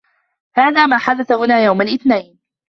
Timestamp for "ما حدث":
0.85-1.31